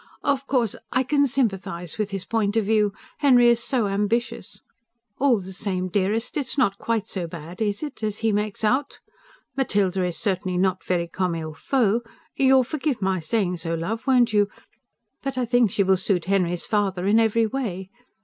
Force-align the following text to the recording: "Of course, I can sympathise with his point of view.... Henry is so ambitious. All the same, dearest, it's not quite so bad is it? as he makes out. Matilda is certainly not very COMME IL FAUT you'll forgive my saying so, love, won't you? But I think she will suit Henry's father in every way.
"Of 0.23 0.47
course, 0.47 0.75
I 0.91 1.03
can 1.03 1.27
sympathise 1.27 1.99
with 1.99 2.09
his 2.09 2.25
point 2.25 2.57
of 2.57 2.65
view.... 2.65 2.91
Henry 3.19 3.49
is 3.49 3.63
so 3.63 3.85
ambitious. 3.85 4.61
All 5.19 5.39
the 5.39 5.53
same, 5.53 5.89
dearest, 5.89 6.37
it's 6.37 6.57
not 6.57 6.79
quite 6.79 7.07
so 7.07 7.27
bad 7.27 7.61
is 7.61 7.83
it? 7.83 8.01
as 8.01 8.17
he 8.25 8.31
makes 8.31 8.63
out. 8.63 8.97
Matilda 9.55 10.03
is 10.03 10.17
certainly 10.17 10.57
not 10.57 10.83
very 10.83 11.07
COMME 11.07 11.35
IL 11.35 11.53
FAUT 11.53 12.01
you'll 12.35 12.63
forgive 12.63 12.99
my 12.99 13.19
saying 13.19 13.57
so, 13.57 13.75
love, 13.75 14.07
won't 14.07 14.33
you? 14.33 14.49
But 15.21 15.37
I 15.37 15.45
think 15.45 15.69
she 15.69 15.83
will 15.83 15.97
suit 15.97 16.25
Henry's 16.25 16.65
father 16.65 17.05
in 17.05 17.19
every 17.19 17.45
way. 17.45 17.91